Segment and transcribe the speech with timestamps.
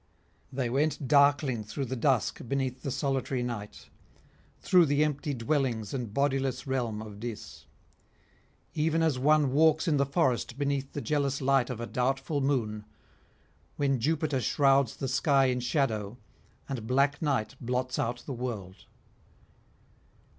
[0.49, 3.89] [268 303]They went darkling through the dusk beneath the solitary night,
[4.59, 7.65] through the empty dwellings and bodiless realm of Dis;
[8.73, 12.83] even as one walks in the forest beneath the jealous light of a doubtful moon,
[13.75, 16.17] when Jupiter shrouds the sky in shadow
[16.67, 18.87] and black night blots out the world.